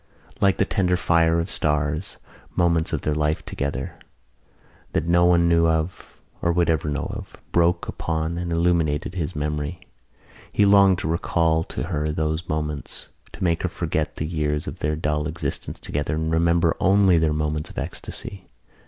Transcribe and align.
Like 0.39 0.57
the 0.57 0.65
tender 0.65 0.97
fire 0.97 1.39
of 1.39 1.51
stars 1.51 2.17
moments 2.55 2.91
of 2.91 3.01
their 3.01 3.13
life 3.13 3.45
together, 3.45 3.99
that 4.93 5.05
no 5.05 5.25
one 5.27 5.47
knew 5.47 5.67
of 5.67 6.19
or 6.41 6.51
would 6.51 6.71
ever 6.71 6.89
know 6.89 7.05
of, 7.13 7.35
broke 7.51 7.87
upon 7.87 8.39
and 8.39 8.51
illumined 8.51 9.03
his 9.13 9.35
memory. 9.35 9.79
He 10.51 10.65
longed 10.65 10.97
to 10.97 11.07
recall 11.07 11.63
to 11.65 11.83
her 11.83 12.09
those 12.09 12.49
moments, 12.49 13.09
to 13.33 13.43
make 13.43 13.61
her 13.61 13.69
forget 13.69 14.15
the 14.15 14.25
years 14.25 14.65
of 14.65 14.79
their 14.79 14.95
dull 14.95 15.27
existence 15.27 15.79
together 15.79 16.15
and 16.15 16.31
remember 16.33 16.75
only 16.79 17.19
their 17.19 17.31
moments 17.33 17.69
of 17.69 17.77
ecstasy. 17.77 18.47